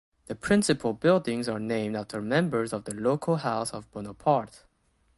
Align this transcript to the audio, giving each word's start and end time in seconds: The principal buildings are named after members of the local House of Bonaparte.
The 0.25 0.33
principal 0.33 0.93
buildings 0.93 1.47
are 1.47 1.59
named 1.59 1.95
after 1.95 2.23
members 2.23 2.73
of 2.73 2.85
the 2.85 2.93
local 2.95 3.35
House 3.35 3.69
of 3.71 3.91
Bonaparte. 3.91 4.63